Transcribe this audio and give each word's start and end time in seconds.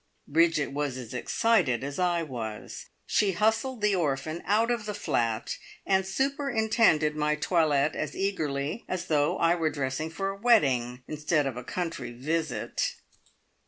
Bridget 0.27 0.71
was 0.71 0.97
as 0.97 1.13
excited 1.13 1.83
as 1.83 1.99
I 1.99 2.23
was. 2.23 2.87
She 3.05 3.33
hustled 3.33 3.81
the 3.81 3.93
orphan 3.95 4.41
out 4.47 4.71
of 4.71 4.87
the 4.87 4.95
flat, 4.95 5.57
and 5.85 6.07
superintended 6.07 7.15
my 7.15 7.35
toilette 7.35 7.95
as 7.95 8.15
eagerly 8.17 8.83
as 8.87 9.05
though 9.05 9.37
I 9.37 9.53
were 9.53 9.69
dressing 9.69 10.09
for 10.09 10.29
a 10.29 10.35
wedding, 10.41 11.03
instead 11.07 11.45
of 11.45 11.55
a 11.55 11.63
country 11.63 12.11
visit. 12.13 12.95